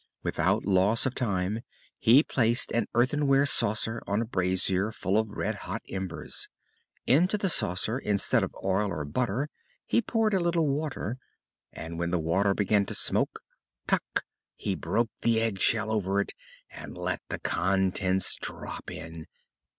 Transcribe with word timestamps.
Without 0.23 0.65
loss 0.65 1.05
of 1.05 1.13
time 1.13 1.59
he 1.99 2.23
placed 2.23 2.71
an 2.71 2.87
earthenware 2.95 3.45
saucer 3.45 4.01
on 4.07 4.19
a 4.19 4.25
brazier 4.25 4.91
full 4.91 5.15
of 5.15 5.29
red 5.33 5.53
hot 5.53 5.83
embers. 5.87 6.49
Into 7.05 7.37
the 7.37 7.49
saucer 7.49 7.99
instead 7.99 8.41
of 8.41 8.51
oil 8.63 8.87
or 8.89 9.05
butter 9.05 9.51
he 9.85 10.01
poured 10.01 10.33
a 10.33 10.39
little 10.39 10.67
water; 10.67 11.19
and 11.71 11.99
when 11.99 12.09
the 12.09 12.17
water 12.17 12.55
began 12.55 12.83
to 12.87 12.95
smoke, 12.95 13.41
tac! 13.85 14.01
he 14.55 14.73
broke 14.73 15.11
the 15.21 15.39
egg 15.39 15.59
shell 15.59 15.91
over 15.91 16.19
it 16.19 16.33
and 16.71 16.97
let 16.97 17.21
the 17.29 17.37
contents 17.39 18.35
drop 18.37 18.89
in. 18.89 19.27